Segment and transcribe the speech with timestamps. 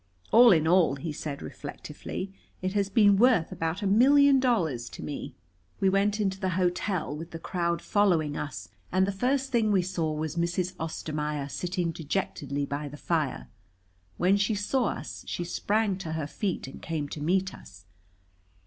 [0.31, 5.03] All in all," he said reflectively, "it has been worth about a million dollars to
[5.03, 5.35] me."
[5.79, 9.83] We went into the hotel, with the crowd following us, and the first thing we
[9.83, 10.73] saw was Mrs.
[10.79, 13.47] Ostermaier, sitting dejectedly by the fire.
[14.17, 17.85] When she saw us, she sprang to her feet and came to meet us.